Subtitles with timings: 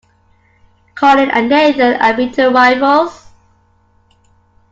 [0.95, 3.27] Colin and Nathan are bitter rivals.